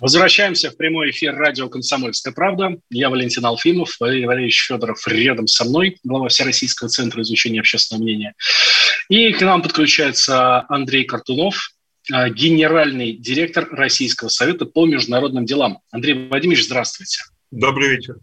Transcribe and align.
Возвращаемся 0.00 0.70
в 0.70 0.76
прямой 0.76 1.10
эфир 1.10 1.34
радио 1.34 1.68
«Комсомольская 1.68 2.32
правда». 2.32 2.78
Я 2.88 3.10
Валентин 3.10 3.44
Алфимов, 3.44 3.96
Валерий 3.98 4.26
Валерьевич 4.26 4.66
Федоров 4.68 5.06
рядом 5.08 5.48
со 5.48 5.64
мной, 5.64 5.98
глава 6.04 6.28
Всероссийского 6.28 6.88
центра 6.88 7.20
изучения 7.22 7.58
общественного 7.58 8.04
мнения. 8.04 8.34
И 9.08 9.32
к 9.32 9.40
нам 9.40 9.60
подключается 9.60 10.64
Андрей 10.68 11.04
Картунов, 11.04 11.72
а, 12.12 12.28
генеральный 12.30 13.12
директор 13.12 13.68
Российского 13.72 14.28
совета 14.28 14.66
по 14.66 14.86
международным 14.86 15.44
делам. 15.44 15.80
Андрей 15.90 16.28
Владимирович, 16.28 16.66
здравствуйте. 16.66 17.18
Добрый 17.50 17.88
вечер. 17.88 18.18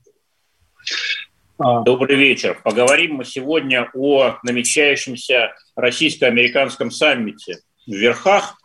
А. 1.58 1.82
Добрый 1.82 2.16
вечер. 2.16 2.58
Поговорим 2.64 3.16
мы 3.16 3.26
сегодня 3.26 3.90
о 3.94 4.38
намечающемся 4.44 5.54
российско-американском 5.76 6.90
саммите 6.90 7.58
в 7.86 7.92
Верхах 7.92 8.58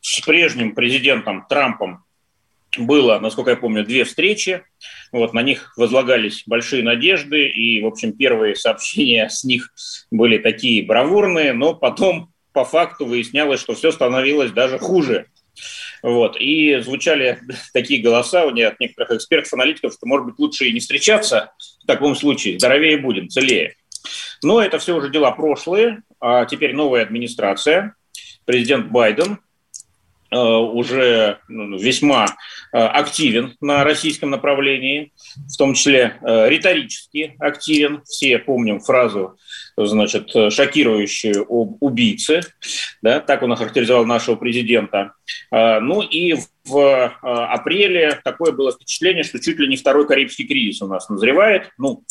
с 0.00 0.20
прежним 0.20 0.76
президентом 0.76 1.44
Трампом 1.48 2.04
было, 2.78 3.18
насколько 3.18 3.50
я 3.50 3.56
помню, 3.56 3.84
две 3.84 4.04
встречи. 4.04 4.62
Вот, 5.12 5.34
на 5.34 5.42
них 5.42 5.74
возлагались 5.76 6.44
большие 6.46 6.82
надежды, 6.82 7.46
и, 7.46 7.82
в 7.82 7.86
общем, 7.86 8.12
первые 8.12 8.56
сообщения 8.56 9.28
с 9.28 9.44
них 9.44 9.72
были 10.10 10.38
такие 10.38 10.84
бравурные, 10.84 11.52
но 11.52 11.74
потом 11.74 12.32
по 12.52 12.64
факту 12.64 13.06
выяснялось, 13.06 13.60
что 13.60 13.74
все 13.74 13.92
становилось 13.92 14.52
даже 14.52 14.78
хуже. 14.78 15.26
Вот. 16.02 16.36
И 16.40 16.78
звучали 16.80 17.40
такие 17.72 18.02
голоса 18.02 18.46
у 18.46 18.52
меня 18.52 18.68
от 18.68 18.80
некоторых 18.80 19.12
экспертов, 19.12 19.52
аналитиков, 19.52 19.92
что, 19.92 20.06
может 20.06 20.26
быть, 20.26 20.38
лучше 20.38 20.66
и 20.66 20.72
не 20.72 20.80
встречаться 20.80 21.52
в 21.82 21.86
таком 21.86 22.14
случае, 22.14 22.58
здоровее 22.58 22.96
будем, 22.96 23.28
целее. 23.28 23.74
Но 24.42 24.60
это 24.60 24.78
все 24.78 24.96
уже 24.96 25.10
дела 25.10 25.30
прошлые, 25.30 26.02
а 26.20 26.46
теперь 26.46 26.74
новая 26.74 27.02
администрация, 27.02 27.94
президент 28.44 28.90
Байден– 28.90 29.38
уже 30.38 31.38
ну, 31.48 31.76
весьма 31.76 32.26
э, 32.72 32.78
активен 32.78 33.54
на 33.60 33.84
российском 33.84 34.30
направлении, 34.30 35.12
в 35.52 35.56
том 35.56 35.74
числе 35.74 36.18
э, 36.22 36.48
риторически 36.48 37.36
активен. 37.38 38.02
Все 38.04 38.38
помним 38.38 38.80
фразу, 38.80 39.36
значит, 39.76 40.30
шокирующую 40.52 41.46
об 41.48 41.76
убийце, 41.82 42.40
да, 43.02 43.20
так 43.20 43.42
он 43.42 43.52
охарактеризовал 43.52 44.06
нашего 44.06 44.36
президента. 44.36 45.12
Ну 45.50 46.02
и 46.02 46.34
в 46.64 47.14
апреле 47.22 48.20
такое 48.24 48.52
было 48.52 48.72
впечатление, 48.72 49.24
что 49.24 49.40
чуть 49.40 49.58
ли 49.58 49.68
не 49.68 49.76
второй 49.76 50.06
Карибский 50.06 50.46
кризис 50.46 50.82
у 50.82 50.86
нас 50.86 51.08
назревает. 51.08 51.70
Ну, 51.78 52.04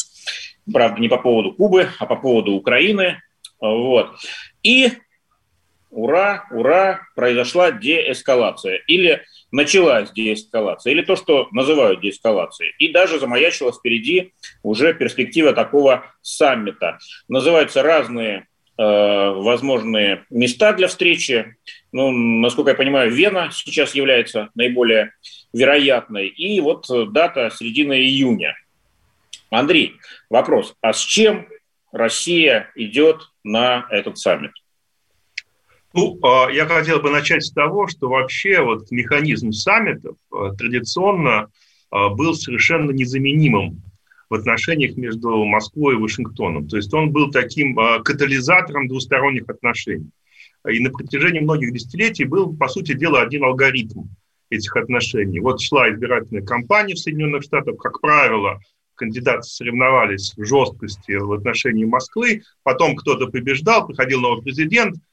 правда, 0.71 0.99
не 0.99 1.07
по 1.07 1.17
поводу 1.17 1.53
Кубы, 1.53 1.89
а 1.99 2.05
по 2.05 2.15
поводу 2.15 2.53
Украины. 2.53 3.21
Вот. 3.59 4.15
И 4.63 4.91
ура, 5.91 6.45
ура, 6.51 7.07
произошла 7.15 7.71
деэскалация. 7.71 8.81
Или 8.87 9.23
началась 9.51 10.11
деэскалация, 10.11 10.91
или 10.91 11.01
то, 11.01 11.15
что 11.15 11.47
называют 11.51 12.01
деэскалацией. 12.01 12.73
И 12.79 12.91
даже 12.91 13.19
замаячила 13.19 13.71
впереди 13.71 14.33
уже 14.63 14.93
перспектива 14.93 15.53
такого 15.53 16.05
саммита. 16.21 16.97
Называются 17.27 17.83
разные 17.83 18.47
э, 18.77 18.83
возможные 18.83 20.25
места 20.29 20.73
для 20.73 20.87
встречи. 20.87 21.55
Ну, 21.91 22.11
насколько 22.11 22.71
я 22.71 22.75
понимаю, 22.75 23.11
Вена 23.11 23.49
сейчас 23.51 23.93
является 23.93 24.49
наиболее 24.55 25.13
вероятной. 25.53 26.27
И 26.27 26.59
вот 26.61 26.85
дата 27.11 27.51
середина 27.53 27.93
июня. 27.93 28.55
Андрей, 29.49 29.97
вопрос. 30.29 30.75
А 30.79 30.93
с 30.93 30.99
чем 31.01 31.47
Россия 31.91 32.71
идет 32.75 33.21
на 33.43 33.85
этот 33.89 34.17
саммит? 34.17 34.53
Ну, 35.93 36.17
а, 36.23 36.49
я 36.49 36.65
хотел 36.65 37.01
бы 37.01 37.09
начать 37.09 37.43
с 37.43 37.51
того, 37.51 37.87
что 37.87 38.07
вообще 38.07 38.61
вот 38.61 38.89
механизм 38.91 39.51
саммитов 39.51 40.15
а, 40.31 40.53
традиционно 40.53 41.49
а, 41.89 42.09
был 42.09 42.33
совершенно 42.33 42.91
незаменимым 42.91 43.81
в 44.29 44.35
отношениях 44.35 44.95
между 44.95 45.43
Москвой 45.43 45.95
и 45.95 45.97
Вашингтоном. 45.97 46.67
То 46.69 46.77
есть 46.77 46.93
он 46.93 47.11
был 47.11 47.31
таким 47.31 47.75
катализатором 47.75 48.87
двусторонних 48.87 49.49
отношений. 49.49 50.09
И 50.69 50.79
на 50.79 50.89
протяжении 50.89 51.41
многих 51.41 51.73
десятилетий 51.73 52.23
был, 52.23 52.55
по 52.55 52.69
сути 52.69 52.93
дела, 52.93 53.21
один 53.21 53.43
алгоритм 53.43 54.03
этих 54.49 54.73
отношений. 54.77 55.41
Вот 55.41 55.59
шла 55.59 55.91
избирательная 55.91 56.43
кампания 56.43 56.93
в 56.93 56.99
Соединенных 56.99 57.43
Штатах, 57.43 57.75
как 57.75 57.99
правило, 57.99 58.61
кандидаты 58.95 59.43
соревновались 59.43 60.33
в 60.37 60.45
жесткости 60.45 61.11
в 61.11 61.33
отношении 61.33 61.83
Москвы, 61.83 62.43
потом 62.63 62.95
кто-то 62.95 63.27
побеждал, 63.27 63.85
приходил 63.85 64.21
новый 64.21 64.43
президент– 64.43 64.95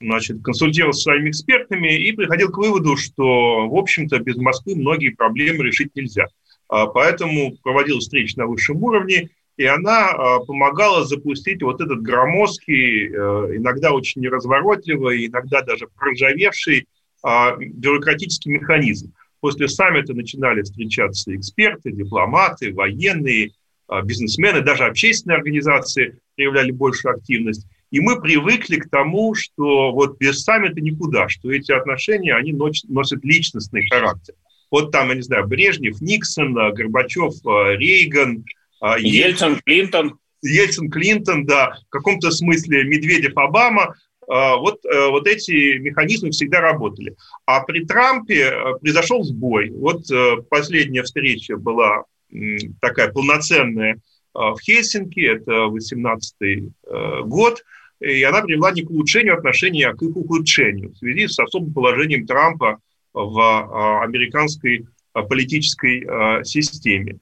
значит, 0.00 0.42
консультировался 0.42 1.00
с 1.00 1.02
своими 1.04 1.30
экспертами 1.30 1.96
и 1.96 2.12
приходил 2.12 2.50
к 2.50 2.58
выводу, 2.58 2.96
что, 2.96 3.68
в 3.68 3.76
общем-то, 3.76 4.18
без 4.18 4.36
Москвы 4.36 4.74
многие 4.74 5.10
проблемы 5.10 5.64
решить 5.64 5.94
нельзя. 5.94 6.26
А, 6.70 6.86
поэтому 6.86 7.56
проводил 7.62 7.98
встречи 7.98 8.36
на 8.36 8.46
высшем 8.46 8.82
уровне, 8.82 9.30
и 9.56 9.64
она 9.64 10.10
а, 10.10 10.38
помогала 10.38 11.04
запустить 11.04 11.62
вот 11.62 11.80
этот 11.80 12.00
громоздкий, 12.00 13.08
э, 13.08 13.56
иногда 13.56 13.92
очень 13.92 14.22
неразворотливый, 14.22 15.26
иногда 15.26 15.62
даже 15.62 15.88
проржавевший 15.98 16.86
а, 17.22 17.56
бюрократический 17.56 18.52
механизм. 18.52 19.12
После 19.40 19.68
саммита 19.68 20.14
начинали 20.14 20.62
встречаться 20.62 21.34
эксперты, 21.34 21.90
дипломаты, 21.92 22.72
военные, 22.72 23.52
бизнесмены, 24.04 24.60
даже 24.60 24.84
общественные 24.84 25.38
организации 25.38 26.20
проявляли 26.36 26.70
большую 26.70 27.14
активность. 27.16 27.66
И 27.90 27.98
мы 28.00 28.20
привыкли 28.20 28.76
к 28.76 28.88
тому, 28.88 29.34
что 29.34 29.92
вот 29.92 30.18
без 30.18 30.42
саммита 30.42 30.80
никуда, 30.80 31.28
что 31.28 31.50
эти 31.50 31.72
отношения, 31.72 32.34
они 32.34 32.52
носят 32.52 33.24
личностный 33.24 33.86
характер. 33.88 34.34
Вот 34.70 34.92
там, 34.92 35.08
я 35.08 35.16
не 35.16 35.22
знаю, 35.22 35.48
Брежнев, 35.48 36.00
Никсон, 36.00 36.54
Горбачев, 36.54 37.34
Рейган. 37.44 38.44
А, 38.80 38.98
Ельцин, 38.98 39.60
Клинтон. 39.64 40.18
Ельцин, 40.42 40.88
Клинтон, 40.88 41.44
да, 41.44 41.76
в 41.88 41.90
каком-то 41.90 42.30
смысле 42.30 42.84
Медведев, 42.84 43.36
Обама. 43.36 43.94
Вот, 44.26 44.84
э, 44.84 45.08
вот 45.08 45.26
эти 45.26 45.78
механизмы 45.78 46.30
всегда 46.30 46.60
работали. 46.60 47.16
А 47.46 47.64
при 47.64 47.84
Трампе 47.84 48.42
э, 48.42 48.78
произошел 48.80 49.24
сбой. 49.24 49.70
Вот 49.70 50.08
э, 50.08 50.36
последняя 50.48 51.02
встреча 51.02 51.56
была 51.56 52.04
такая 52.80 53.10
полноценная 53.10 53.98
в 54.32 54.56
Хельсинки, 54.62 55.18
это 55.18 55.64
18 55.64 56.62
год– 57.24 57.64
и 58.00 58.22
она 58.22 58.42
привела 58.42 58.72
не 58.72 58.82
к 58.82 58.90
улучшению 58.90 59.36
отношений, 59.36 59.82
а 59.84 59.94
к 59.94 60.02
их 60.02 60.16
ухудшению 60.16 60.92
в 60.92 60.96
связи 60.96 61.28
с 61.28 61.38
особым 61.38 61.72
положением 61.72 62.26
Трампа 62.26 62.78
в 63.12 63.38
а, 63.38 64.02
американской 64.02 64.86
а, 65.12 65.22
политической 65.22 66.06
а, 66.06 66.44
системе. 66.44 67.18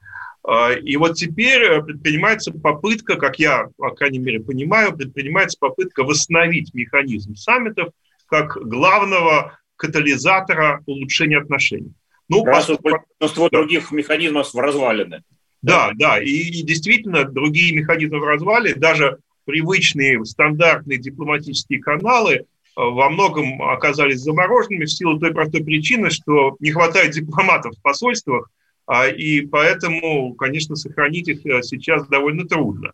И 0.83 0.97
вот 0.97 1.17
теперь 1.17 1.83
предпринимается 1.83 2.53
попытка, 2.53 3.17
как 3.17 3.39
я, 3.39 3.69
по 3.77 3.91
крайней 3.91 4.19
мере, 4.19 4.41
понимаю, 4.41 4.97
предпринимается 4.97 5.59
попытка 5.61 6.05
восстановить 6.05 6.73
механизм 6.73 7.35
саммитов 7.35 7.91
как 8.25 8.57
главного 8.57 9.59
катализатора 9.77 10.83
улучшения 10.87 11.37
отношений. 11.37 11.93
Ну, 12.31 12.45
Раз 12.45 12.71
большинство 12.81 13.51
да. 13.51 13.59
других 13.59 13.91
механизмов 13.91 14.55
развалины. 14.55 15.23
Да, 15.61 15.91
да, 15.95 16.23
и, 16.23 16.31
и 16.31 16.63
действительно 16.63 17.25
другие 17.25 17.75
механизмы 17.75 18.21
в 18.21 18.25
развале, 18.25 18.75
даже 18.75 19.19
привычные 19.49 20.23
стандартные 20.27 20.99
дипломатические 20.99 21.81
каналы 21.81 22.35
э, 22.35 22.45
во 22.77 23.09
многом 23.09 23.63
оказались 23.63 24.21
замороженными 24.21 24.85
в 24.85 24.93
силу 24.93 25.19
той 25.19 25.33
простой 25.33 25.65
причины, 25.65 26.11
что 26.11 26.57
не 26.61 26.71
хватает 26.71 27.13
дипломатов 27.13 27.73
в 27.75 27.81
посольствах, 27.81 28.51
а, 28.87 29.09
и 29.09 29.41
поэтому, 29.41 30.35
конечно, 30.35 30.77
сохранить 30.77 31.29
их 31.29 31.47
э, 31.47 31.63
сейчас 31.63 32.07
довольно 32.09 32.47
трудно. 32.47 32.93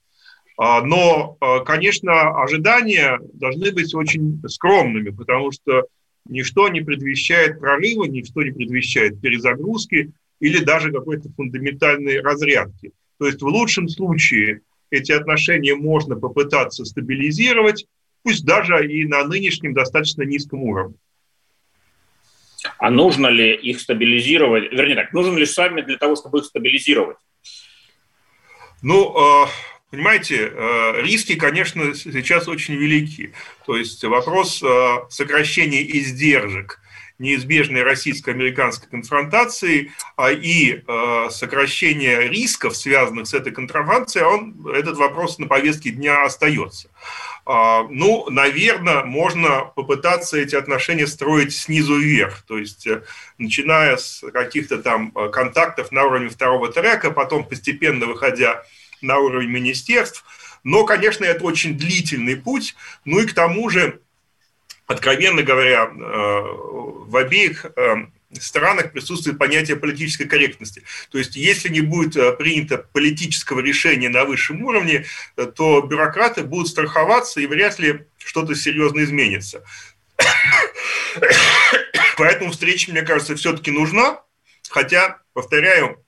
А, 0.56 0.81
но, 0.83 1.37
э, 1.41 1.65
конечно, 1.67 2.41
ожидания 2.41 3.19
должны 3.33 3.73
быть 3.73 3.93
очень 3.93 4.41
скромными, 4.47 5.11
потому 5.11 5.51
что 5.51 5.87
ничто 6.25 6.69
не 6.69 6.83
предвещает 6.83 7.59
прорыва, 7.59 8.05
ничто 8.05 8.45
не 8.45 8.53
предвещает 8.53 9.21
перезагрузки 9.21 10.12
или 10.39 10.62
даже 10.62 10.93
какой-то 10.93 11.31
фундаментальной 11.31 12.21
разрядки. 12.21 12.93
То 13.19 13.27
есть 13.27 13.43
в 13.43 13.47
лучшем 13.47 13.89
случае– 13.89 14.61
эти 14.94 15.12
отношения 15.12 15.75
можно 15.75 16.17
попытаться 16.17 16.85
стабилизировать, 16.85 17.87
пусть 18.23 18.44
даже 18.44 18.91
и 18.91 19.05
на 19.05 19.25
нынешнем 19.25 19.75
достаточно 19.75 20.23
низком 20.23 20.62
уровне. 20.62 20.96
А 22.79 22.91
нужно 22.91 23.26
ли 23.26 23.55
их 23.55 23.81
стабилизировать? 23.81 24.73
Вернее 24.73 24.94
так, 24.94 25.12
нужен 25.12 25.37
ли 25.37 25.46
саммит 25.46 25.87
для 25.87 25.99
того, 25.99 26.17
чтобы 26.17 26.38
их 26.38 26.44
стабилизировать? 26.46 27.19
Ну, 28.82 29.17
а, 29.17 29.49
понимаете, 29.91 30.50
а, 30.55 31.00
риски, 31.02 31.37
конечно, 31.37 31.94
сейчас 31.94 32.49
очень 32.49 32.75
велики. 32.75 33.32
То 33.67 33.76
есть 33.76 34.02
вопрос 34.05 34.62
а, 34.62 35.06
сокращения 35.11 35.82
издержек 35.82 36.81
неизбежной 37.19 37.83
российско-американской 37.83 38.89
конфронтации 38.89 39.93
и 40.21 40.83
сокращения 41.31 42.21
рисков, 42.23 42.77
связанных 42.77 43.29
с 43.29 43.35
этой 43.35 43.53
конфронтацией, 43.53 44.27
он, 44.27 44.67
этот 44.75 44.97
вопрос 44.97 45.39
на 45.39 45.47
повестке 45.47 45.91
дня 45.91 46.25
остается. 46.25 46.89
А, 47.47 47.87
ну, 47.91 48.29
наверное, 48.31 49.05
можно 49.05 49.67
попытаться 49.77 50.39
эти 50.39 50.55
отношения 50.55 51.07
строить 51.07 51.55
снизу 51.55 51.97
вверх, 51.97 52.43
то 52.43 52.57
есть 52.57 52.87
э, 52.87 53.03
начиная 53.37 53.99
с 53.99 54.25
каких-то 54.33 54.79
там 54.79 55.13
э, 55.15 55.29
контактов 55.29 55.93
на 55.93 56.05
уровне 56.05 56.31
второго 56.31 56.73
трека, 56.73 57.11
потом 57.11 57.45
постепенно 57.45 58.07
выходя 58.07 58.63
на 59.03 59.19
уровень 59.19 59.51
министерств. 59.51 60.25
Но, 60.63 60.85
конечно, 60.85 61.27
это 61.27 61.45
очень 61.45 61.77
длительный 61.77 62.37
путь. 62.37 62.75
Ну 63.05 63.21
и 63.21 63.27
к 63.27 63.35
тому 63.35 63.69
же, 63.69 64.01
откровенно 64.87 65.43
говоря, 65.43 65.85
э, 65.85 66.41
в 67.07 67.17
обеих 67.17 67.67
странах 68.41 68.93
присутствует 68.93 69.39
понятие 69.39 69.77
политической 69.77 70.27
корректности. 70.27 70.83
То 71.11 71.19
есть, 71.19 71.37
если 71.37 71.69
не 71.69 71.81
будет 71.81 72.17
э, 72.17 72.33
принято 72.33 72.79
политического 72.79 73.61
решения 73.61 74.09
на 74.09 74.25
высшем 74.25 74.63
уровне, 74.65 75.07
э, 75.37 75.47
то 75.47 75.81
бюрократы 75.83 76.43
будут 76.43 76.69
страховаться, 76.69 77.41
и 77.41 77.47
вряд 77.47 77.79
ли 77.79 78.07
что-то 78.19 78.55
серьезно 78.55 79.03
изменится. 79.05 79.65
Поэтому 82.17 82.53
встреча, 82.53 82.91
мне 82.91 83.03
кажется, 83.03 83.37
все-таки 83.37 83.71
нужна, 83.71 84.23
хотя, 84.69 85.19
повторяю, 85.33 86.05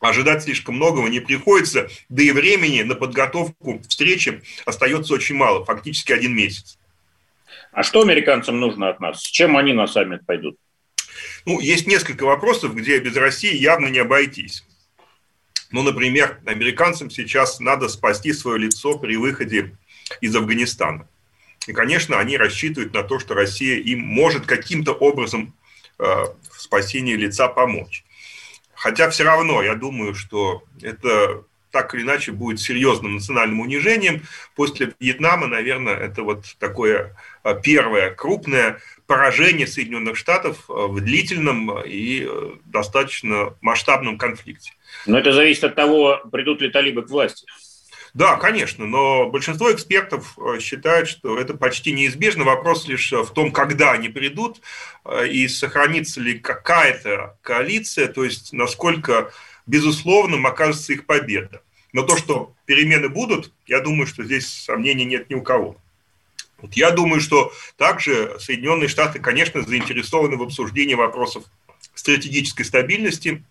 ожидать 0.00 0.42
слишком 0.42 0.76
многого 0.76 1.08
не 1.08 1.20
приходится, 1.20 1.88
да 2.08 2.22
и 2.22 2.32
времени 2.32 2.82
на 2.82 2.94
подготовку 2.94 3.80
встречи 3.88 4.42
остается 4.64 5.14
очень 5.14 5.36
мало, 5.36 5.64
фактически 5.64 6.12
один 6.12 6.34
месяц. 6.34 6.78
А 7.72 7.82
что 7.82 8.02
американцам 8.02 8.60
нужно 8.60 8.88
от 8.88 9.00
нас? 9.00 9.20
С 9.20 9.26
чем 9.26 9.56
они 9.56 9.72
на 9.72 9.86
саммит 9.86 10.26
пойдут? 10.26 10.56
Ну, 11.46 11.60
есть 11.60 11.86
несколько 11.86 12.24
вопросов, 12.24 12.74
где 12.74 12.98
без 12.98 13.16
России 13.16 13.54
явно 13.54 13.88
не 13.88 13.98
обойтись. 13.98 14.64
Ну, 15.70 15.82
например, 15.82 16.40
американцам 16.46 17.10
сейчас 17.10 17.58
надо 17.60 17.88
спасти 17.88 18.32
свое 18.32 18.58
лицо 18.58 18.98
при 18.98 19.16
выходе 19.16 19.76
из 20.20 20.36
Афганистана. 20.36 21.08
И, 21.66 21.72
конечно, 21.72 22.18
они 22.18 22.36
рассчитывают 22.36 22.92
на 22.92 23.02
то, 23.02 23.18
что 23.18 23.34
Россия 23.34 23.78
им 23.78 24.00
может 24.00 24.46
каким-то 24.46 24.92
образом 24.92 25.54
э, 25.98 26.04
в 26.04 26.60
спасении 26.60 27.14
лица 27.14 27.48
помочь. 27.48 28.04
Хотя 28.74 29.08
все 29.10 29.24
равно, 29.24 29.62
я 29.62 29.74
думаю, 29.74 30.14
что 30.14 30.64
это 30.82 31.44
так 31.72 31.94
или 31.94 32.02
иначе 32.02 32.30
будет 32.30 32.60
серьезным 32.60 33.14
национальным 33.14 33.60
унижением. 33.60 34.22
После 34.54 34.92
Вьетнама, 35.00 35.46
наверное, 35.46 35.96
это 35.96 36.22
вот 36.22 36.44
такое 36.60 37.16
э, 37.42 37.60
первое 37.62 38.10
крупное 38.10 38.78
поражение 39.06 39.66
Соединенных 39.66 40.16
Штатов 40.16 40.66
э, 40.68 40.72
в 40.72 41.00
длительном 41.00 41.80
и 41.80 42.26
э, 42.28 42.50
достаточно 42.66 43.54
масштабном 43.62 44.18
конфликте. 44.18 44.72
Но 45.06 45.18
это 45.18 45.32
зависит 45.32 45.64
от 45.64 45.74
того, 45.74 46.20
придут 46.30 46.60
ли 46.60 46.70
талибы 46.70 47.02
к 47.02 47.08
власти. 47.08 47.46
Да, 48.12 48.36
конечно, 48.36 48.84
но 48.84 49.30
большинство 49.30 49.72
экспертов 49.72 50.36
считают, 50.60 51.08
что 51.08 51.38
это 51.38 51.54
почти 51.54 51.92
неизбежно. 51.92 52.44
Вопрос 52.44 52.86
лишь 52.86 53.10
в 53.10 53.30
том, 53.32 53.52
когда 53.52 53.92
они 53.92 54.10
придут 54.10 54.60
и 55.26 55.48
сохранится 55.48 56.20
ли 56.20 56.38
какая-то 56.38 57.38
коалиция, 57.40 58.08
то 58.08 58.22
есть 58.22 58.52
насколько 58.52 59.32
безусловным 59.66 60.46
окажется 60.46 60.92
их 60.92 61.06
победа. 61.06 61.62
Но 61.92 62.02
то, 62.02 62.16
что 62.16 62.54
перемены 62.66 63.08
будут, 63.08 63.52
я 63.66 63.80
думаю, 63.80 64.06
что 64.06 64.24
здесь 64.24 64.46
сомнений 64.46 65.04
нет 65.04 65.28
ни 65.30 65.34
у 65.34 65.42
кого. 65.42 65.76
Вот 66.60 66.74
я 66.74 66.90
думаю, 66.90 67.20
что 67.20 67.52
также 67.76 68.36
Соединенные 68.38 68.88
Штаты, 68.88 69.18
конечно, 69.18 69.62
заинтересованы 69.62 70.36
в 70.36 70.42
обсуждении 70.42 70.94
вопросов 70.94 71.44
стратегической 71.94 72.64
стабильности, 72.64 73.44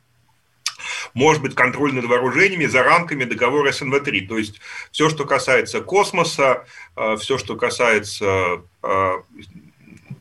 может 1.13 1.41
быть, 1.41 1.53
контроль 1.55 1.93
над 1.93 2.05
вооружениями 2.05 2.65
за 2.65 2.83
рамками 2.83 3.25
договора 3.25 3.71
СНВ-3. 3.71 4.27
То 4.27 4.37
есть 4.37 4.59
все, 4.91 5.09
что 5.09 5.25
касается 5.25 5.81
космоса, 5.81 6.65
э, 6.95 7.17
все, 7.17 7.37
что 7.37 7.55
касается, 7.55 8.63
э, 8.81 9.13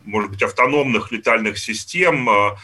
может 0.04 0.30
быть, 0.30 0.42
автономных 0.42 1.12
летальных 1.12 1.58
систем, 1.58 2.28
э, 2.28 2.56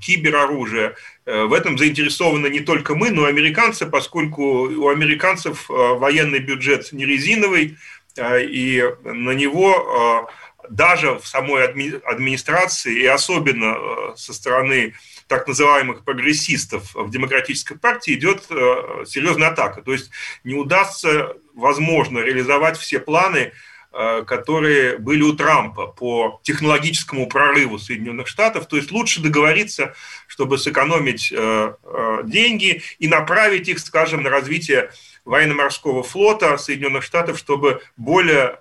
кибероружия. 0.00 0.94
В 1.24 1.52
этом 1.52 1.78
заинтересованы 1.78 2.48
не 2.48 2.60
только 2.60 2.94
мы, 2.94 3.10
но 3.10 3.26
и 3.26 3.30
американцы, 3.30 3.86
поскольку 3.86 4.68
у 4.68 4.88
американцев 4.88 5.66
военный 5.68 6.40
бюджет 6.40 6.92
не 6.92 7.06
резиновый, 7.06 7.78
Э, 8.16 8.42
и 8.42 8.82
на 9.04 9.32
него 9.32 10.28
э, 10.28 10.66
даже 10.70 11.18
в 11.18 11.26
самой 11.26 11.64
администрации 11.64 13.00
и 13.00 13.06
особенно 13.06 13.76
э, 13.76 14.16
со 14.16 14.32
стороны 14.32 14.94
так 15.26 15.48
называемых 15.48 16.04
прогрессистов 16.04 16.94
в 16.94 17.10
демократической 17.10 17.76
партии 17.76 18.12
идет 18.12 18.42
серьезная 19.08 19.48
атака. 19.48 19.80
То 19.80 19.92
есть 19.92 20.10
не 20.44 20.54
удастся, 20.54 21.34
возможно, 21.54 22.18
реализовать 22.18 22.76
все 22.76 23.00
планы, 23.00 23.52
которые 24.26 24.98
были 24.98 25.22
у 25.22 25.34
Трампа 25.34 25.86
по 25.86 26.40
технологическому 26.42 27.28
прорыву 27.28 27.78
Соединенных 27.78 28.26
Штатов. 28.26 28.66
То 28.66 28.76
есть 28.76 28.90
лучше 28.90 29.20
договориться, 29.20 29.94
чтобы 30.26 30.58
сэкономить 30.58 31.32
деньги 32.24 32.82
и 32.98 33.06
направить 33.06 33.68
их, 33.68 33.78
скажем, 33.78 34.22
на 34.22 34.30
развитие 34.30 34.90
военно-морского 35.24 36.02
флота 36.02 36.58
Соединенных 36.58 37.02
Штатов, 37.02 37.38
чтобы 37.38 37.80
более, 37.96 38.58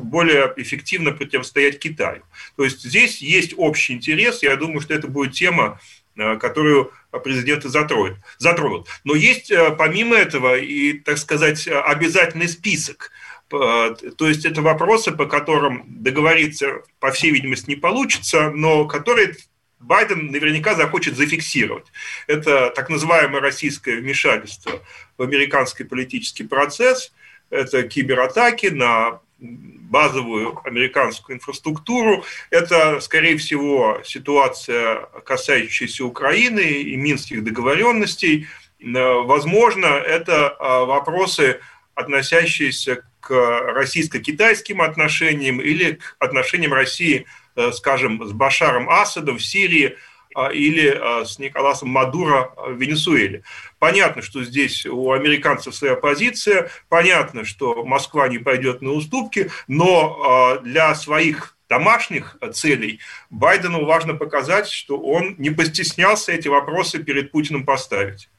более 0.00 0.52
эффективно 0.56 1.12
противостоять 1.12 1.78
Китаю. 1.78 2.22
То 2.56 2.64
есть 2.64 2.82
здесь 2.82 3.22
есть 3.22 3.54
общий 3.56 3.92
интерес, 3.92 4.42
я 4.42 4.56
думаю, 4.56 4.80
что 4.80 4.94
это 4.94 5.08
будет 5.08 5.34
тема, 5.34 5.78
которую 6.16 6.90
президенты 7.22 7.68
затронут. 7.68 8.18
затронут. 8.38 8.88
Но 9.04 9.14
есть 9.14 9.52
помимо 9.78 10.16
этого 10.16 10.58
и, 10.58 10.94
так 10.94 11.18
сказать, 11.18 11.68
обязательный 11.68 12.48
список. 12.48 13.12
То 13.52 14.28
есть 14.28 14.44
это 14.44 14.62
вопросы, 14.62 15.12
по 15.12 15.26
которым 15.26 15.84
договориться, 15.86 16.82
по 17.00 17.10
всей 17.10 17.30
видимости, 17.30 17.68
не 17.68 17.76
получится, 17.76 18.50
но 18.50 18.86
которые 18.86 19.36
Байден 19.78 20.30
наверняка 20.30 20.74
захочет 20.74 21.16
зафиксировать. 21.16 21.86
Это 22.26 22.70
так 22.70 22.88
называемое 22.88 23.40
российское 23.40 23.96
вмешательство 23.96 24.72
в 25.18 25.22
американский 25.22 25.84
политический 25.84 26.44
процесс, 26.44 27.12
это 27.50 27.82
кибератаки 27.82 28.66
на 28.66 29.20
базовую 29.38 30.58
американскую 30.64 31.36
инфраструктуру. 31.36 32.24
Это, 32.50 33.00
скорее 33.00 33.36
всего, 33.36 34.00
ситуация, 34.04 35.06
касающаяся 35.24 36.04
Украины 36.04 36.60
и 36.60 36.96
минских 36.96 37.44
договоренностей. 37.44 38.46
Возможно, 38.80 39.86
это 39.86 40.48
а, 40.48 40.84
вопросы, 40.86 41.60
относящиеся 41.94 43.04
к 43.22 43.30
российско-китайским 43.30 44.82
отношениям 44.82 45.60
или 45.60 45.92
к 45.92 46.16
отношениям 46.18 46.74
России 46.74 47.26
Э, 47.54 47.70
скажем, 47.72 48.26
с 48.26 48.32
Башаром 48.32 48.88
Асадом 48.88 49.36
в 49.36 49.44
Сирии 49.44 49.98
а, 50.34 50.48
или 50.48 50.88
а, 50.88 51.26
с 51.26 51.38
Николасом 51.38 51.90
Мадуро 51.90 52.54
в 52.56 52.80
Венесуэле. 52.80 53.42
Понятно, 53.78 54.22
что 54.22 54.42
здесь 54.42 54.86
у 54.86 55.12
американцев 55.12 55.74
своя 55.74 55.94
позиция, 55.94 56.70
понятно, 56.88 57.44
что 57.44 57.84
Москва 57.84 58.28
не 58.28 58.38
пойдет 58.38 58.80
на 58.80 58.92
уступки, 58.92 59.50
но 59.68 60.22
а, 60.24 60.58
для 60.60 60.94
своих 60.94 61.58
домашних 61.68 62.38
целей 62.54 63.00
Байдену 63.28 63.84
важно 63.84 64.14
показать, 64.14 64.68
что 64.70 64.98
он 64.98 65.34
не 65.36 65.50
постеснялся 65.50 66.32
эти 66.32 66.48
вопросы 66.48 67.02
перед 67.02 67.32
Путиным 67.32 67.66
поставить. 67.66 68.30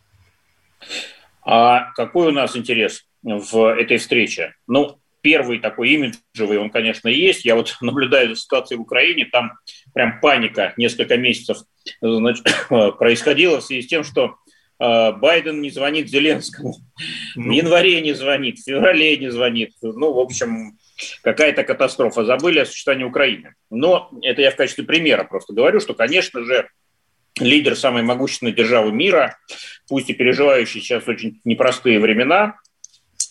А 1.44 1.92
какой 1.94 2.30
у 2.30 2.32
нас 2.32 2.58
интерес 2.58 3.06
в 3.24 3.76
этой 3.76 3.98
встрече? 3.98 4.56
Ну, 4.68 5.00
первый 5.22 5.60
такой 5.60 5.90
имиджевый, 5.92 6.60
он, 6.60 6.70
конечно, 6.70 7.08
есть. 7.08 7.46
Я 7.46 7.56
вот 7.56 7.76
наблюдаю 7.82 8.30
за 8.30 8.36
ситуацией 8.36 8.78
в 8.78 8.82
Украине, 8.82 9.26
там 9.32 9.54
прям 9.94 10.20
паника 10.20 10.74
несколько 10.78 11.18
месяцев 11.18 11.58
значит, 12.02 12.46
происходила 12.70 13.60
в 13.60 13.64
связи 13.64 13.82
с 13.82 13.88
тем, 13.88 14.04
что 14.04 14.36
э, 14.80 15.12
Байден 15.14 15.62
не 15.62 15.72
звонит 15.72 16.10
Зеленскому, 16.10 16.76
в 17.36 17.50
январе 17.50 18.02
не 18.02 18.14
звонит, 18.14 18.60
в 18.60 18.66
феврале 18.66 19.18
не 19.18 19.32
звонит. 19.32 19.72
Ну, 19.82 20.14
в 20.14 20.20
общем, 20.20 20.78
какая-то 21.22 21.64
катастрофа. 21.64 22.26
Забыли 22.26 22.60
о 22.60 22.66
существовании 22.66 23.06
Украины. 23.06 23.56
Но 23.70 24.12
это 24.22 24.42
я 24.42 24.52
в 24.52 24.56
качестве 24.56 24.84
примера 24.84 25.24
просто 25.24 25.54
говорю, 25.54 25.80
что, 25.80 25.94
конечно 25.94 26.44
же, 26.44 26.70
лидер 27.40 27.76
самой 27.76 28.04
могущественной 28.04 28.52
державы 28.52 28.92
мира, 28.92 29.38
пусть 29.88 30.10
и 30.10 30.14
переживающий 30.14 30.82
сейчас 30.82 31.08
очень 31.08 31.42
непростые 31.44 32.00
времена, 32.00 32.60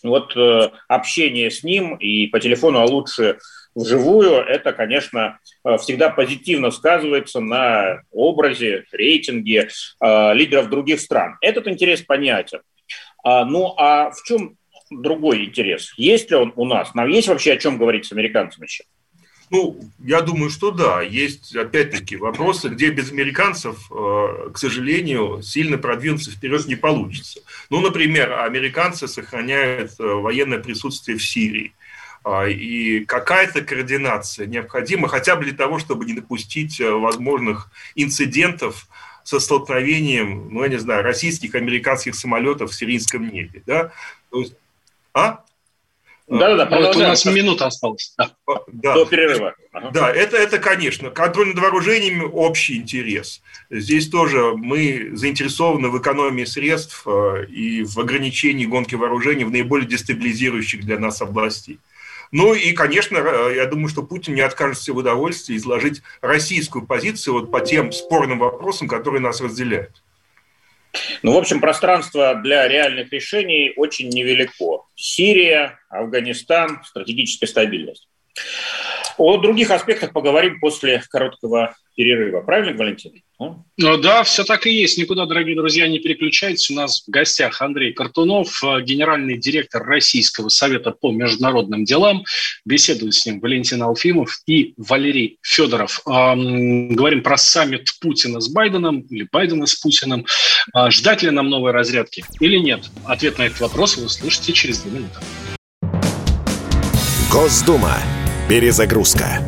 вот 0.02 0.36
э, 0.36 0.70
общение 0.88 1.50
с 1.50 1.62
ним 1.62 1.96
и 1.96 2.26
по 2.26 2.40
телефону, 2.40 2.80
а 2.80 2.84
лучше 2.84 3.38
вживую, 3.74 4.32
это, 4.32 4.72
конечно, 4.72 5.38
всегда 5.80 6.10
позитивно 6.10 6.70
сказывается 6.70 7.40
на 7.40 8.02
образе, 8.10 8.84
рейтинге 8.92 9.70
лидеров 10.00 10.68
других 10.68 11.00
стран. 11.00 11.38
Этот 11.40 11.66
интерес 11.68 12.02
понятен. 12.02 12.60
Ну 13.24 13.72
а 13.78 14.10
в 14.10 14.22
чем 14.24 14.58
другой 14.90 15.46
интерес? 15.46 15.94
Есть 15.96 16.30
ли 16.30 16.36
он 16.36 16.52
у 16.56 16.66
нас? 16.66 16.92
Нам 16.94 17.08
есть 17.08 17.28
вообще 17.28 17.54
о 17.54 17.56
чем 17.56 17.78
говорить 17.78 18.04
с 18.04 18.12
американцами 18.12 18.66
сейчас? 18.66 18.86
Ну, 19.52 19.78
я 19.98 20.22
думаю, 20.22 20.48
что 20.48 20.70
да. 20.70 21.02
Есть, 21.02 21.54
опять-таки, 21.54 22.16
вопросы, 22.16 22.70
где 22.70 22.88
без 22.88 23.12
американцев, 23.12 23.76
э, 23.92 24.50
к 24.50 24.56
сожалению, 24.56 25.42
сильно 25.42 25.76
продвинуться 25.76 26.30
вперед 26.30 26.66
не 26.66 26.74
получится. 26.74 27.40
Ну, 27.68 27.82
например, 27.82 28.32
американцы 28.32 29.06
сохраняют 29.08 29.92
э, 30.00 30.04
военное 30.04 30.58
присутствие 30.58 31.18
в 31.18 31.22
Сирии. 31.22 31.74
А, 32.24 32.46
и 32.46 33.04
какая-то 33.04 33.60
координация 33.60 34.46
необходима 34.46 35.06
хотя 35.08 35.36
бы 35.36 35.44
для 35.44 35.52
того, 35.52 35.78
чтобы 35.78 36.06
не 36.06 36.14
допустить 36.14 36.80
э, 36.80 36.90
возможных 36.90 37.70
инцидентов 37.94 38.88
со 39.22 39.38
столкновением, 39.38 40.48
ну, 40.50 40.62
я 40.62 40.70
не 40.70 40.78
знаю, 40.78 41.02
российских, 41.02 41.54
американских 41.56 42.14
самолетов 42.14 42.70
в 42.70 42.74
сирийском 42.74 43.28
небе. 43.28 43.62
Да? 43.66 43.92
То 44.30 44.40
есть, 44.40 44.54
а? 45.12 45.44
Да-да-да, 46.28 46.78
вот 46.78 46.96
у 46.96 46.98
нас 47.00 47.24
минута 47.24 47.66
осталась. 47.66 48.14
Да. 48.16 48.30
Да. 48.68 48.94
До 48.94 49.04
перерыва. 49.06 49.54
Ага. 49.72 49.90
Да, 49.90 50.10
это, 50.10 50.36
это, 50.36 50.58
конечно, 50.58 51.10
контроль 51.10 51.48
над 51.48 51.58
вооружениями– 51.58 52.24
общий 52.32 52.76
интерес. 52.76 53.42
Здесь 53.70 54.08
тоже 54.08 54.52
мы 54.56 55.10
заинтересованы 55.14 55.88
в 55.88 55.98
экономии 55.98 56.44
средств 56.44 57.02
э, 57.06 57.46
и 57.46 57.82
в 57.82 57.98
ограничении 57.98 58.66
гонки 58.66 58.94
вооружений 58.94 59.44
в 59.44 59.50
наиболее 59.50 59.88
дестабилизирующих 59.88 60.84
для 60.84 60.98
нас 60.98 61.22
областей. 61.22 61.78
Ну 62.32 62.54
и, 62.54 62.72
конечно, 62.72 63.18
э, 63.18 63.56
я 63.56 63.66
думаю, 63.66 63.88
что 63.88 64.02
Путин 64.02 64.34
не 64.34 64.40
откажется 64.40 64.92
в 64.92 64.96
удовольствии 64.96 65.56
изложить 65.56 66.02
российскую 66.20 66.86
позицию 66.86 67.34
вот 67.34 67.50
по 67.50 67.60
тем 67.60 67.92
спорным 67.92 68.38
вопросам, 68.38 68.88
которые 68.88 69.20
нас 69.20 69.40
разделяют. 69.40 70.02
Ну, 71.22 71.32
в 71.32 71.38
общем, 71.38 71.60
пространство 71.60 72.34
для 72.34 72.68
реальных 72.68 73.12
решений 73.12 73.72
очень 73.76 74.08
невелико. 74.08 74.84
Сирия, 74.94 75.78
Афганистан, 75.88 76.82
стратегическая 76.84 77.46
стабильность. 77.46 78.08
О 79.18 79.36
других 79.38 79.70
аспектах 79.70 80.12
поговорим 80.12 80.60
после 80.60 81.02
короткого 81.10 81.74
перерыва. 81.94 82.40
Правильно, 82.40 82.76
Валентин? 82.76 83.12
Ну, 83.76 83.96
да, 83.96 84.22
все 84.22 84.44
так 84.44 84.66
и 84.66 84.70
есть. 84.70 84.98
Никуда, 84.98 85.26
дорогие 85.26 85.56
друзья, 85.56 85.88
не 85.88 85.98
переключайтесь. 85.98 86.70
У 86.70 86.74
нас 86.74 87.02
в 87.06 87.10
гостях 87.10 87.60
Андрей 87.60 87.92
Картунов, 87.92 88.62
э, 88.62 88.82
генеральный 88.82 89.36
директор 89.36 89.82
Российского 89.82 90.48
совета 90.48 90.92
по 90.92 91.10
международным 91.10 91.84
делам. 91.84 92.24
Беседуют 92.64 93.14
с 93.14 93.26
ним 93.26 93.40
Валентин 93.40 93.82
Алфимов 93.82 94.40
и 94.46 94.74
Валерий 94.76 95.38
Федоров. 95.42 96.00
Говорим 96.04 97.22
про 97.22 97.36
саммит 97.36 97.90
Путина 98.00 98.40
с 98.40 98.48
Байденом 98.48 99.00
или 99.00 99.26
Байдена 99.30 99.66
с 99.66 99.74
Путиным. 99.74 100.24
А, 100.72 100.90
ждать 100.90 101.22
ли 101.22 101.30
нам 101.30 101.50
новой 101.50 101.72
разрядки 101.72 102.24
или 102.40 102.58
нет? 102.58 102.84
Ответ 103.04 103.38
на 103.38 103.42
этот 103.42 103.60
вопрос 103.60 103.96
вы 103.96 104.06
услышите 104.06 104.52
через 104.52 104.82
две 104.82 104.92
минуты. 104.92 105.18
Госдума. 107.30 107.96
Перезагрузка. 108.48 109.40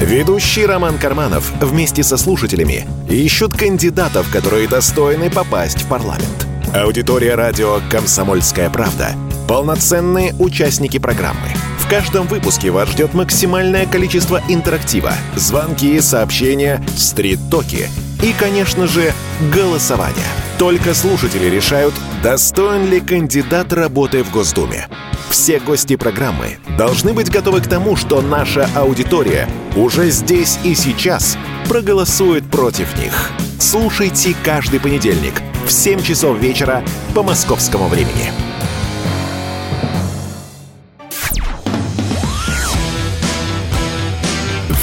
Ведущий 0.00 0.64
Роман 0.64 0.96
Карманов 0.98 1.52
вместе 1.60 2.02
со 2.02 2.16
слушателями 2.16 2.86
ищут 3.10 3.56
кандидатов, 3.56 4.30
которые 4.32 4.68
достойны 4.68 5.28
попасть 5.28 5.82
в 5.82 5.88
парламент. 5.88 6.46
Аудитория 6.74 7.34
радио 7.34 7.80
«Комсомольская 7.90 8.70
правда»— 8.70 9.10
полноценные 9.48 10.34
участники 10.38 10.98
программы. 10.98 11.48
В 11.78 11.90
каждом 11.90 12.26
выпуске 12.26 12.70
вас 12.70 12.90
ждет 12.90 13.12
максимальное 13.12 13.86
количество 13.86 14.40
интерактива, 14.48 15.12
звонки, 15.34 16.00
сообщения, 16.00 16.82
стрит-токи 16.96 17.88
и, 18.22 18.32
конечно 18.38 18.86
же, 18.86 19.12
голосование. 19.52 20.26
Только 20.58 20.94
слушатели 20.94 21.46
решают, 21.46 21.94
достоин 22.22 22.90
ли 22.90 23.00
кандидат 23.00 23.72
работы 23.72 24.24
в 24.24 24.30
Госдуме. 24.30 24.88
Все 25.30 25.60
гости 25.60 25.96
программы 25.96 26.58
должны 26.76 27.12
быть 27.12 27.30
готовы 27.30 27.60
к 27.60 27.68
тому, 27.68 27.96
что 27.96 28.22
наша 28.22 28.68
аудитория 28.74 29.48
уже 29.76 30.10
здесь 30.10 30.58
и 30.64 30.74
сейчас 30.74 31.36
проголосует 31.68 32.50
против 32.50 32.96
них. 32.98 33.30
Слушайте 33.60 34.34
каждый 34.42 34.80
понедельник 34.80 35.34
в 35.66 35.70
7 35.70 36.02
часов 36.02 36.38
вечера 36.38 36.82
по 37.14 37.22
московскому 37.22 37.88
времени. 37.88 38.32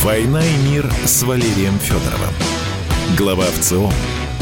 «Война 0.04 0.46
и 0.46 0.58
мир» 0.70 0.88
с 1.06 1.24
Валерием 1.24 1.80
Федоровым. 1.80 2.34
Глава 3.18 3.46
ВЦО 3.46 3.90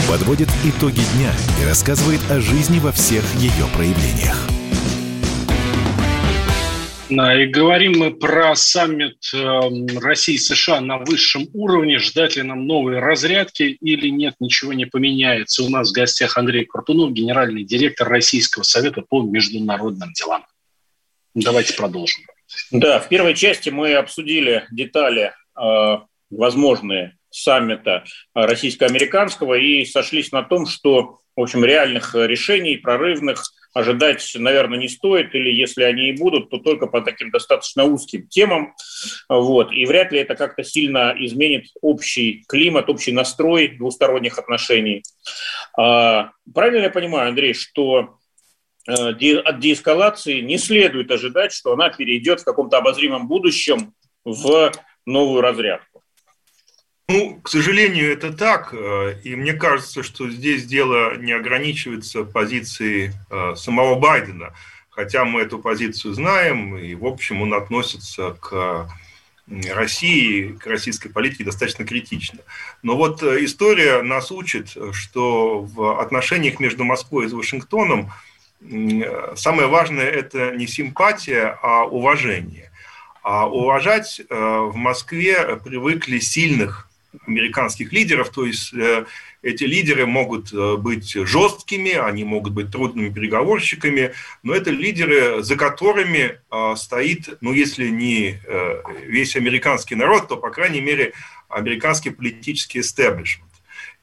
подводит 0.08 0.50
итоги 0.64 1.02
дня 1.16 1.32
и 1.62 1.66
рассказывает 1.66 2.20
о 2.30 2.40
жизни 2.40 2.80
во 2.80 2.92
всех 2.92 3.24
ее 3.36 3.66
проявлениях. 3.76 4.38
И 7.10 7.46
говорим 7.46 8.00
мы 8.00 8.12
про 8.12 8.56
саммит 8.56 9.18
эм, 9.34 9.86
России 10.00 10.36
и 10.36 10.40
США 10.40 10.82
на 10.82 10.98
высшем 10.98 11.48
уровне. 11.54 12.00
Ждать 12.00 12.38
ли 12.38 12.42
нам 12.42 12.66
новые 12.66 13.00
разрядки 13.00 13.64
или 13.64 14.10
нет, 14.10 14.34
ничего 14.40 14.74
не 14.74 14.86
поменяется. 14.86 15.64
У 15.64 15.70
нас 15.70 15.92
в 15.92 15.94
гостях 15.94 16.38
Андрей 16.38 16.66
Куртунов, 16.66 17.14
генеральный 17.14 17.64
директор 17.64 18.08
Российского 18.08 18.64
совета 18.64 19.04
по 19.08 19.22
международным 19.22 20.12
делам. 20.14 20.46
Давайте 21.36 21.76
продолжим. 21.76 22.24
Да, 22.72 23.00
в 23.00 23.10
первой 23.10 23.36
части 23.36 23.70
мы 23.70 23.94
обсудили 23.94 24.66
детали 24.72 25.34
э, 25.56 25.98
возможные 26.32 27.18
саммита 27.34 28.04
российско-американского 28.34 29.56
и 29.56 29.86
сошлись 29.86 30.32
на 30.32 30.44
том, 30.44 30.66
что, 30.66 31.20
в 31.36 31.42
общем, 31.42 31.66
реальных 31.66 32.16
решений, 32.16 32.78
прорывных– 32.78 33.44
ожидать, 33.74 34.32
наверное, 34.36 34.78
не 34.78 34.88
стоит, 34.88 35.34
или 35.34 35.50
если 35.50 35.84
они 35.84 36.10
и 36.10 36.18
будут, 36.18 36.50
то 36.50 36.58
только 36.58 36.88
по 36.88 37.02
таким 37.02 37.32
достаточно 37.32 37.84
узким 37.84 38.28
темам. 38.28 38.76
Вот. 39.28 39.72
И 39.72 39.86
вряд 39.86 40.12
ли 40.12 40.20
это 40.20 40.36
как-то 40.36 40.64
сильно 40.64 41.14
изменит 41.18 41.66
общий 41.82 42.44
климат, 42.48 42.90
общий 42.90 43.12
настрой 43.12 43.70
двусторонних 43.70 44.38
отношений. 44.38 45.04
А, 45.78 46.32
правильно 46.54 46.84
я 46.84 46.90
понимаю, 46.92 47.30
Андрей, 47.30 47.54
что 47.54 48.20
э, 48.88 48.94
от 48.94 49.60
деэскалации 49.60 50.42
не 50.42 50.58
следует 50.58 51.10
ожидать, 51.10 51.52
что 51.52 51.74
она 51.74 51.90
перейдет 51.90 52.42
в 52.42 52.46
каком-то 52.46 52.78
обозримом 52.78 53.28
будущем 53.28 53.94
в 54.24 54.72
новую 55.06 55.42
разрядку? 55.42 56.03
Ну, 57.14 57.40
к 57.44 57.48
сожалению, 57.48 58.12
это 58.12 58.34
так. 58.34 58.74
Э, 58.74 59.16
и 59.24 59.36
мне 59.36 59.54
кажется, 59.54 60.02
что 60.02 60.28
здесь 60.32 60.66
дело 60.66 61.16
не 61.16 61.32
ограничивается 61.32 62.24
позицией 62.24 63.12
э, 63.30 63.54
самого 63.56 64.00
Байдена. 64.00 64.56
Хотя 64.90 65.24
мы 65.24 65.42
эту 65.42 65.60
позицию 65.60 66.16
знаем, 66.16 66.76
и, 66.76 66.96
в 66.96 67.06
общем, 67.06 67.44
он 67.44 67.54
относится 67.54 68.36
к 68.42 68.90
России, 69.48 70.54
к 70.54 70.66
российской 70.66 71.10
политике 71.10 71.44
достаточно 71.44 71.86
критично. 71.86 72.40
Но 72.82 72.98
вот 72.98 73.22
э, 73.22 73.46
история 73.46 74.02
нас 74.02 74.32
учит, 74.32 74.76
что 74.94 75.60
в 75.62 76.02
отношениях 76.02 76.60
между 76.60 76.84
Москвой 76.84 77.28
и 77.28 77.30
Вашингтоном 77.30 78.12
самое 79.36 79.68
важное– 79.68 80.06
это 80.10 80.56
не 80.56 80.66
симпатия, 80.66 81.60
а 81.62 81.86
уважение. 81.86 82.72
А 83.22 83.48
уважать 83.48 84.20
в 84.30 84.74
Москве 84.74 85.58
привыкли 85.64 86.18
сильных 86.18 86.90
американских 87.28 87.92
лидеров, 87.92 88.30
то 88.30 88.46
есть 88.46 88.74
э, 88.74 89.06
эти 89.42 89.64
лидеры 89.64 90.06
могут 90.06 90.54
э, 90.54 90.78
быть 90.78 91.14
жесткими, 91.14 91.92
они 91.92 92.24
могут 92.24 92.54
быть 92.54 92.72
трудными 92.72 93.10
переговорщиками, 93.10 94.14
но 94.42 94.54
это 94.54 94.72
лидеры, 94.72 95.44
за 95.44 95.56
которыми 95.56 96.40
э, 96.52 96.76
стоит, 96.76 97.38
ну 97.42 97.54
если 97.54 97.90
не 97.90 98.40
весь 99.06 99.36
американский 99.36 99.96
народ, 99.96 100.28
то, 100.28 100.38
по 100.38 100.50
крайней 100.50 100.82
мере, 100.82 101.14
американский 101.50 102.10
политический 102.10 102.80
истеблишмент. 102.80 103.50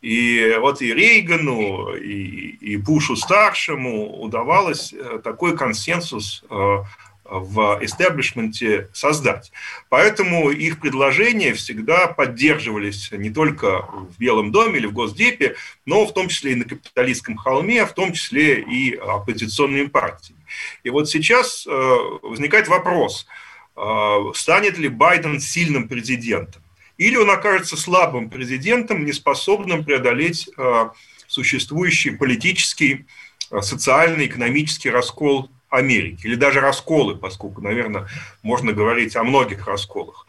И 0.00 0.56
вот 0.58 0.80
и 0.80 0.94
Рейгану, 0.94 1.94
и, 1.94 2.56
и 2.60 2.76
Бушу 2.76 3.16
старшему 3.16 4.22
удавалось 4.22 4.94
такой 5.22 5.56
консенсус 5.56 6.42
в 7.30 7.78
истеблишменте 7.80 8.88
создать. 8.92 9.52
Поэтому 9.88 10.50
их 10.50 10.80
предложения 10.80 11.54
всегда 11.54 12.08
поддерживались 12.08 13.10
не 13.12 13.30
только 13.30 13.82
в 13.82 14.18
Белом 14.18 14.50
доме 14.50 14.78
или 14.78 14.86
в 14.86 14.92
Госдепе, 14.92 15.54
но 15.86 16.04
в 16.06 16.12
том 16.12 16.28
числе 16.28 16.52
и 16.52 16.56
на 16.56 16.64
капиталистском 16.64 17.36
холме, 17.36 17.86
в 17.86 17.92
том 17.92 18.12
числе 18.12 18.60
и 18.60 18.96
оппозиционными 18.96 19.86
партиями. 19.86 20.40
И 20.82 20.90
вот 20.90 21.08
сейчас 21.08 21.66
э, 21.66 21.70
возникает 22.22 22.66
вопрос, 22.66 23.26
э, 23.76 24.16
станет 24.34 24.76
ли 24.76 24.88
Байден 24.88 25.38
сильным 25.40 25.88
президентом? 25.88 26.62
Или 26.98 27.16
он 27.16 27.30
окажется 27.30 27.76
слабым 27.76 28.28
президентом, 28.28 29.04
неспособным 29.04 29.84
преодолеть 29.84 30.50
э, 30.58 30.88
существующий 31.28 32.10
политический, 32.10 33.06
социальный, 33.62 34.26
экономический 34.26 34.90
раскол 34.90 35.48
Америки, 35.70 36.26
или 36.26 36.34
даже 36.34 36.60
расколы, 36.60 37.16
поскольку, 37.16 37.62
наверное, 37.62 38.06
можно 38.42 38.72
говорить 38.72 39.16
о 39.16 39.24
многих 39.24 39.66
расколах. 39.66 40.26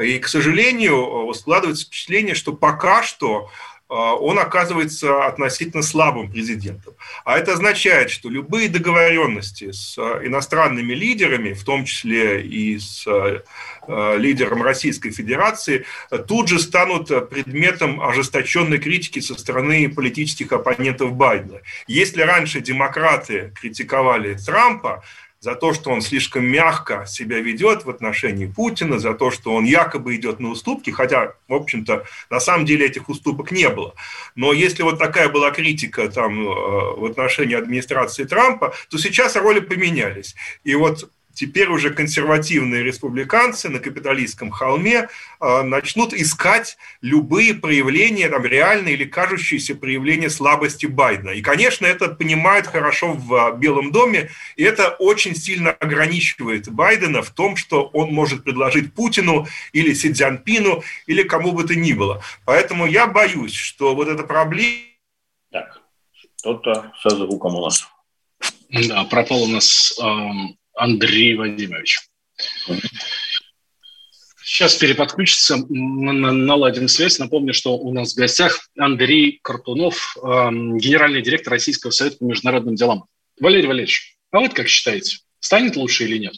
И, 0.00 0.18
к 0.18 0.28
сожалению, 0.28 1.32
складывается 1.34 1.86
впечатление, 1.86 2.34
что 2.34 2.52
пока 2.52 3.02
что 3.02 3.50
он 3.90 4.38
оказывается 4.38 5.26
относительно 5.26 5.82
слабым 5.82 6.30
президентом. 6.30 6.94
А 7.24 7.36
это 7.36 7.54
означает, 7.54 8.10
что 8.10 8.28
любые 8.28 8.68
договоренности 8.68 9.72
с 9.72 9.98
а, 9.98 10.24
иностранными 10.24 10.92
лидерами, 10.92 11.52
в 11.54 11.64
том 11.64 11.84
числе 11.84 12.40
и 12.40 12.78
с 12.78 13.04
а, 13.08 13.42
лидером 14.16 14.62
Российской 14.62 15.10
Федерации, 15.10 15.84
тут 16.28 16.48
же 16.48 16.60
станут 16.60 17.08
предметом 17.30 18.00
ожесточенной 18.00 18.78
критики 18.78 19.18
со 19.18 19.34
стороны 19.34 19.88
политических 19.88 20.52
оппонентов 20.52 21.12
Байдена. 21.14 21.60
Если 21.88 22.22
раньше 22.22 22.60
демократы 22.60 23.52
критиковали 23.60 24.34
Трампа, 24.34 25.02
за 25.40 25.54
то, 25.54 25.72
что 25.72 25.90
он 25.90 26.02
слишком 26.02 26.44
мягко 26.44 27.06
себя 27.06 27.40
ведет 27.40 27.84
в 27.84 27.90
отношении 27.90 28.46
Путина, 28.46 28.98
за 28.98 29.14
то, 29.14 29.30
что 29.30 29.54
он 29.54 29.64
якобы 29.64 30.14
идет 30.14 30.38
на 30.38 30.50
уступки, 30.50 30.90
хотя, 30.90 31.34
в 31.48 31.54
общем-то, 31.54 32.04
на 32.28 32.40
самом 32.40 32.66
деле 32.66 32.86
этих 32.86 33.08
уступок 33.08 33.50
не 33.50 33.68
было. 33.70 33.94
Но 34.34 34.52
если 34.52 34.82
вот 34.82 34.98
такая 34.98 35.30
была 35.30 35.50
критика 35.50 36.08
там 36.10 36.46
э, 36.46 36.52
в 36.96 37.04
отношении 37.06 37.56
администрации 37.56 38.24
Трампа, 38.24 38.74
то 38.90 38.98
сейчас 38.98 39.34
роли 39.36 39.60
поменялись. 39.60 40.34
И 40.62 40.74
вот 40.74 41.10
теперь 41.34 41.68
уже 41.68 41.90
консервативные 41.90 42.82
республиканцы 42.82 43.68
на 43.68 43.78
капиталистском 43.78 44.50
холме 44.50 45.08
э, 45.40 45.62
начнут 45.62 46.12
искать 46.12 46.76
любые 47.00 47.54
проявления, 47.54 48.28
там, 48.28 48.44
реальные 48.44 48.94
или 48.94 49.04
кажущиеся 49.04 49.74
проявления 49.74 50.30
слабости 50.30 50.86
Байдена. 50.86 51.30
И, 51.30 51.42
конечно, 51.42 51.86
это 51.86 52.08
понимают 52.08 52.66
хорошо 52.66 53.12
в 53.12 53.34
э, 53.34 53.56
Белом 53.56 53.92
доме, 53.92 54.30
и 54.56 54.62
это 54.62 54.90
очень 54.98 55.34
сильно 55.34 55.70
ограничивает 55.70 56.68
Байдена 56.70 57.22
в 57.22 57.30
том, 57.30 57.56
что 57.56 57.84
он 57.92 58.12
может 58.12 58.44
предложить 58.44 58.94
Путину 58.94 59.46
или 59.72 59.94
Си 59.94 60.12
Цзяньпину 60.12 60.82
или 61.06 61.22
кому 61.22 61.52
бы 61.52 61.64
то 61.64 61.74
ни 61.74 61.92
было. 61.92 62.22
Поэтому 62.44 62.86
я 62.86 63.06
боюсь, 63.06 63.54
что 63.54 63.94
вот 63.94 64.08
эта 64.08 64.24
проблема... 64.24 64.78
Так, 65.50 65.80
что-то 66.36 66.92
со 67.02 67.10
звуком 67.10 67.56
у 67.56 67.64
нас. 67.64 67.86
Да, 68.70 69.04
пропал 69.04 69.42
у 69.42 69.48
нас 69.48 69.98
эм, 70.00 70.56
Андрей 70.74 71.34
Вадимович. 71.34 71.98
Сейчас 74.42 74.74
переподключится, 74.74 75.58
наладим 75.68 76.88
связь. 76.88 77.18
Напомню, 77.18 77.54
что 77.54 77.76
у 77.76 77.92
нас 77.92 78.14
в 78.14 78.16
гостях 78.16 78.68
Андрей 78.76 79.38
Картунов, 79.42 80.16
эм, 80.22 80.76
генеральный 80.76 81.22
директор 81.22 81.52
Российского 81.52 81.92
совета 81.92 82.18
по 82.18 82.24
международным 82.24 82.74
делам. 82.74 83.04
Валерий 83.40 83.68
Валерьевич, 83.68 84.16
а 84.32 84.40
вот 84.40 84.52
как 84.52 84.68
считаете, 84.68 85.18
станет 85.38 85.76
лучше 85.76 86.04
или 86.04 86.18
нет? 86.18 86.34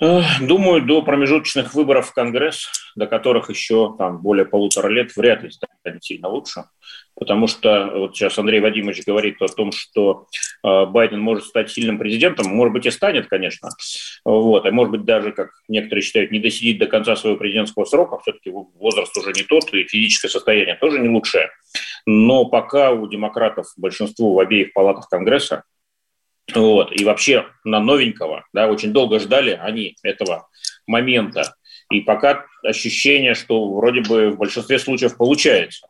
Э, 0.00 0.20
думаю, 0.40 0.84
до 0.84 1.02
промежуточных 1.02 1.74
выборов 1.74 2.10
в 2.10 2.12
Конгресс, 2.12 2.68
до 2.96 3.06
которых 3.06 3.50
еще 3.50 3.94
там, 3.96 4.20
более 4.20 4.44
полутора 4.44 4.88
лет, 4.88 5.14
вряд 5.16 5.42
ли 5.42 5.50
станет 5.50 6.04
сильно 6.04 6.28
лучше. 6.28 6.64
Потому 7.14 7.46
что 7.46 7.90
вот 7.94 8.16
сейчас 8.16 8.38
Андрей 8.38 8.60
Вадимович 8.60 9.04
говорит 9.06 9.40
о 9.42 9.48
том, 9.48 9.70
что 9.72 10.26
э, 10.64 10.86
Байден 10.86 11.20
может 11.20 11.44
стать 11.44 11.70
сильным 11.70 11.98
президентом. 11.98 12.46
Может 12.48 12.72
быть, 12.72 12.86
и 12.86 12.90
станет, 12.90 13.28
конечно. 13.28 13.68
Вот. 14.24 14.66
А 14.66 14.70
может 14.70 14.92
быть, 14.92 15.04
даже, 15.04 15.32
как 15.32 15.50
некоторые 15.68 16.02
считают, 16.02 16.30
не 16.30 16.40
досидит 16.40 16.78
до 16.78 16.86
конца 16.86 17.14
своего 17.16 17.38
президентского 17.38 17.84
срока. 17.84 18.18
Все-таки 18.20 18.50
возраст 18.50 19.16
уже 19.16 19.32
не 19.32 19.42
тот, 19.42 19.72
и 19.72 19.84
физическое 19.84 20.28
состояние 20.28 20.76
тоже 20.76 20.98
не 20.98 21.08
лучшее. 21.08 21.50
Но 22.06 22.46
пока 22.46 22.92
у 22.92 23.06
демократов 23.06 23.66
большинство 23.76 24.34
в 24.34 24.40
обеих 24.40 24.72
палатах 24.72 25.08
Конгресса, 25.08 25.64
вот. 26.54 26.92
И 26.92 27.04
вообще 27.04 27.46
на 27.64 27.80
новенького, 27.80 28.44
да, 28.52 28.68
очень 28.68 28.92
долго 28.92 29.20
ждали 29.20 29.50
они 29.50 29.96
этого 30.02 30.48
момента. 30.86 31.54
И 31.90 32.00
пока 32.00 32.46
ощущение, 32.62 33.34
что 33.34 33.72
вроде 33.74 34.00
бы 34.00 34.30
в 34.30 34.38
большинстве 34.38 34.78
случаев 34.78 35.16
получается. 35.16 35.86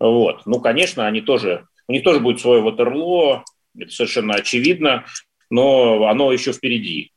Вот. 0.00 0.46
Ну, 0.46 0.60
конечно, 0.60 1.06
они 1.06 1.20
тоже, 1.20 1.66
у 1.86 1.92
них 1.92 2.02
тоже 2.02 2.20
будет 2.20 2.40
свое 2.40 2.62
Ватерло, 2.62 3.44
это 3.78 3.92
совершенно 3.92 4.34
очевидно, 4.34 5.04
но 5.50 6.06
оно 6.08 6.32
еще 6.32 6.52
впереди. 6.52 7.12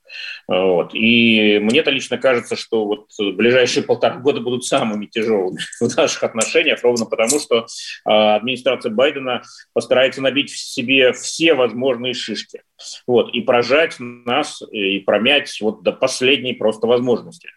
Вот. 0.48 0.94
И 0.94 1.60
мне-то 1.60 1.90
лично 1.90 2.18
кажется, 2.18 2.56
что 2.56 2.86
вот 2.86 3.08
ближайшие 3.18 3.84
полтора 3.84 4.18
года 4.18 4.42
будут 4.42 4.66
самыми 4.66 5.06
тяжелыми 5.06 5.60
в 5.80 5.96
наших 5.96 6.24
отношениях, 6.24 6.84
ровно 6.84 7.06
потому, 7.06 7.40
что 7.40 7.66
а, 8.06 8.36
администрация 8.36 8.92
Байдена 8.92 9.42
постарается 9.74 10.22
набить 10.22 10.52
в 10.52 10.58
себе 10.58 11.14
все 11.14 11.54
возможные 11.54 12.14
шишки 12.14 12.62
вот, 13.08 13.34
и 13.34 13.42
прожать 13.42 13.96
нас, 14.00 14.62
и 14.72 15.00
промять 15.00 15.58
вот 15.62 15.84
до 15.84 15.94
последней 15.94 16.54
просто 16.54 16.88
возможности. 16.88 17.50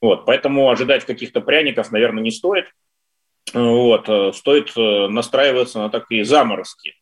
Вот. 0.00 0.26
Поэтому 0.26 0.70
ожидать 0.70 1.04
каких-то 1.04 1.40
пряников, 1.40 1.92
наверное, 1.92 2.22
не 2.22 2.30
стоит. 2.30 2.66
Вот. 3.54 4.36
Стоит 4.36 4.72
э, 4.76 5.08
настраиваться 5.08 5.78
на 5.78 5.90
такие 5.90 6.24
заморозки 6.24 6.94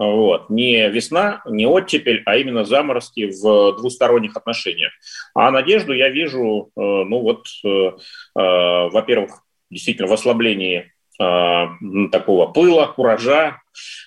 вот. 0.00 0.48
Не 0.48 0.88
весна, 0.88 1.42
не 1.44 1.66
оттепель, 1.66 2.22
а 2.24 2.36
именно 2.36 2.64
заморозки 2.64 3.30
в 3.30 3.76
двусторонних 3.76 4.34
отношениях. 4.34 4.92
А 5.34 5.50
надежду 5.50 5.92
я 5.92 6.08
вижу, 6.08 6.70
э, 6.74 6.80
ну 6.80 7.20
вот, 7.20 7.46
э, 7.64 7.68
э, 7.68 7.92
во-первых, 8.34 9.42
действительно 9.70 10.08
в 10.08 10.12
ослаблении 10.12 10.92
такого 11.18 12.46
пыла, 12.46 12.86
куража, 12.86 13.60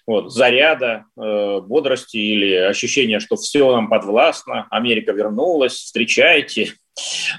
вот, 0.07 0.33
заряда, 0.33 1.05
бодрости 1.15 2.17
или 2.17 2.55
ощущения, 2.55 3.19
что 3.19 3.35
все 3.35 3.71
нам 3.71 3.87
подвластно, 3.87 4.65
Америка 4.71 5.11
вернулась, 5.11 5.73
встречайте. 5.73 6.73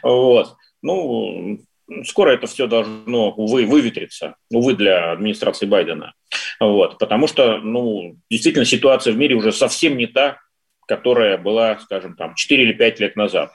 Вот. 0.00 0.54
Ну, 0.80 1.58
скоро 2.04 2.30
это 2.30 2.46
все 2.46 2.66
должно, 2.66 3.30
увы, 3.32 3.66
выветриться, 3.66 4.36
увы, 4.50 4.74
для 4.74 5.12
администрации 5.12 5.66
Байдена. 5.66 6.14
Вот, 6.60 6.98
потому 6.98 7.26
что, 7.26 7.58
ну, 7.58 8.16
действительно, 8.30 8.64
ситуация 8.64 9.12
в 9.12 9.16
мире 9.16 9.34
уже 9.34 9.52
совсем 9.52 9.96
не 9.96 10.06
та, 10.06 10.38
которая 10.86 11.38
была, 11.38 11.78
скажем, 11.78 12.16
там, 12.16 12.34
4 12.34 12.62
или 12.62 12.72
5 12.72 13.00
лет 13.00 13.16
назад. 13.16 13.52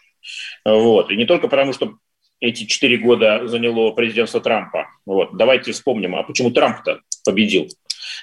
Вот. 0.65 1.11
И 1.11 1.15
не 1.15 1.25
только 1.25 1.47
потому, 1.47 1.73
что 1.73 1.95
эти 2.39 2.65
4 2.65 2.97
года 2.97 3.47
заняло 3.47 3.91
президентство 3.91 4.41
Трампа. 4.41 4.87
Вот. 5.05 5.37
Давайте 5.37 5.71
вспомним, 5.71 6.15
а 6.15 6.23
почему 6.23 6.51
Трамп-то 6.51 7.01
победил? 7.25 7.67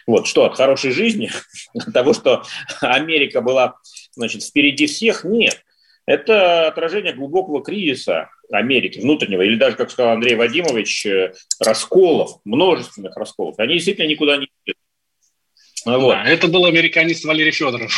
Вот, 0.06 0.26
что, 0.26 0.44
от 0.44 0.56
хорошей 0.56 0.90
жизни, 0.90 1.30
от 1.74 1.92
того, 1.92 2.12
что 2.12 2.44
Америка 2.80 3.40
была 3.40 3.76
значит, 4.12 4.42
впереди 4.42 4.86
всех? 4.86 5.24
Нет. 5.24 5.62
Это 6.06 6.68
отражение 6.68 7.12
глубокого 7.12 7.62
кризиса 7.62 8.30
Америки, 8.50 8.98
внутреннего, 8.98 9.42
или 9.42 9.56
даже, 9.56 9.76
как 9.76 9.90
сказал 9.90 10.14
Андрей 10.14 10.36
Вадимович, 10.36 11.06
э, 11.06 11.32
расколов, 11.60 12.40
множественных 12.44 13.16
расколов. 13.16 13.58
Они 13.58 13.74
действительно 13.74 14.06
никуда 14.06 14.36
не 14.36 14.48
идут. 14.64 14.76
Вот. 15.84 16.12
Да, 16.12 16.24
это 16.24 16.48
был 16.48 16.66
американист 16.66 17.24
Валерий 17.24 17.52
Федоров. 17.52 17.92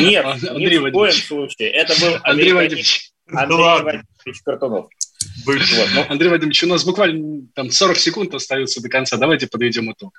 Нет, 0.00 0.24
Андрей 0.24 0.78
ни 0.80 0.88
в 0.88 0.92
коем 0.92 1.12
случае. 1.12 1.70
Это 1.70 1.94
был 2.00 2.18
Андрей 2.24 2.52
Вадимович. 2.52 3.10
Андрей 3.28 3.58
Вадимович 3.58 4.42
Картунов. 4.44 4.88
Вот, 5.44 5.88
ну. 5.94 6.04
Андрей 6.08 6.28
Вадимович, 6.28 6.64
у 6.64 6.68
нас 6.68 6.84
буквально 6.84 7.46
там 7.54 7.70
40 7.70 7.96
секунд 7.96 8.34
остается 8.34 8.82
до 8.82 8.88
конца. 8.88 9.16
Давайте 9.16 9.46
подведем 9.46 9.92
итог. 9.92 10.12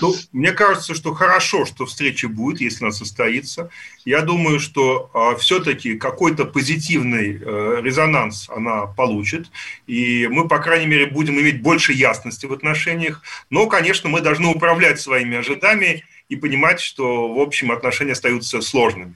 Ну, 0.00 0.14
мне 0.32 0.52
кажется, 0.52 0.94
что 0.94 1.14
хорошо, 1.14 1.64
что 1.64 1.86
встреча 1.86 2.28
будет, 2.28 2.60
если 2.60 2.84
она 2.84 2.92
состоится. 2.92 3.70
Я 4.04 4.20
думаю, 4.20 4.60
что 4.60 5.10
э, 5.14 5.38
все-таки 5.38 5.96
какой-то 5.96 6.44
позитивный 6.44 7.40
э, 7.40 7.80
резонанс 7.82 8.48
она 8.50 8.86
получит. 8.86 9.46
И 9.86 10.28
мы, 10.30 10.48
по 10.48 10.58
крайней 10.58 10.86
мере, 10.86 11.06
будем 11.06 11.40
иметь 11.40 11.62
больше 11.62 11.92
ясности 11.92 12.44
в 12.46 12.52
отношениях. 12.52 13.22
Но, 13.48 13.66
конечно, 13.66 14.10
мы 14.10 14.20
должны 14.20 14.48
управлять 14.48 15.00
своими 15.00 15.38
ожиданиями 15.38 16.04
и 16.28 16.36
понимать, 16.36 16.80
что, 16.80 17.32
в 17.32 17.40
общем, 17.40 17.72
отношения 17.72 18.12
остаются 18.12 18.60
сложными. 18.60 19.14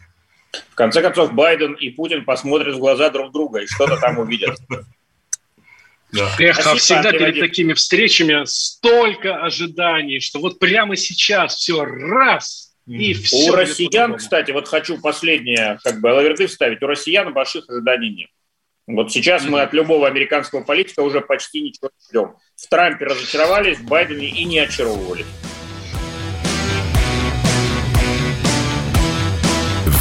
В 0.70 0.74
конце 0.74 1.02
концов, 1.02 1.32
Байден 1.32 1.74
и 1.74 1.90
Путин 1.90 2.24
посмотрят 2.24 2.76
в 2.76 2.78
глаза 2.78 3.10
друг 3.10 3.32
друга 3.32 3.60
и 3.60 3.66
что-то 3.66 3.96
там 3.98 4.18
увидят. 4.18 4.58
Да. 6.12 6.34
Эх, 6.38 6.66
а 6.66 6.74
всегда 6.74 7.12
перед 7.12 7.38
такими 7.38 7.72
встречами 7.72 8.42
столько 8.44 9.36
ожиданий, 9.36 10.20
что 10.20 10.40
вот 10.40 10.58
прямо 10.58 10.96
сейчас 10.96 11.54
все 11.54 11.84
раз 11.84 12.74
и 12.86 13.14
все. 13.14 13.50
У 13.50 13.54
россиян, 13.54 14.16
кстати, 14.16 14.50
вот 14.50 14.66
хочу 14.66 15.00
последнее, 15.00 15.78
как 15.84 16.00
бы 16.00 16.08
лаверды 16.08 16.46
вставить, 16.46 16.82
у 16.82 16.86
россиян 16.86 17.32
больших 17.32 17.68
ожиданий 17.68 18.10
нет. 18.10 18.30
Вот 18.86 19.12
сейчас 19.12 19.44
мы 19.44 19.60
от 19.60 19.72
любого 19.72 20.08
американского 20.08 20.62
политика 20.62 21.00
уже 21.00 21.20
почти 21.20 21.60
ничего 21.60 21.90
не 21.96 22.08
ждем. 22.08 22.34
В 22.56 22.68
Трампе 22.68 23.04
разочаровались, 23.04 23.78
в 23.78 23.84
Байдене 23.84 24.28
и 24.28 24.44
не 24.44 24.58
очаровывались. 24.58 25.26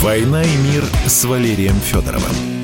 «Война 0.02 0.44
и 0.44 0.58
мир» 0.72 0.84
с 1.06 1.26
Валерием 1.26 1.76
Федоровым. 1.82 2.59